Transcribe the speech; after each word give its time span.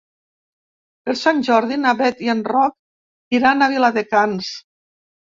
Per 1.09 1.13
Sant 1.17 1.41
Jordi 1.47 1.75
na 1.81 1.91
Bet 1.99 2.23
i 2.27 2.31
en 2.33 2.41
Roc 2.51 3.37
iran 3.41 3.61
a 3.61 3.69
Viladecans. 3.75 4.49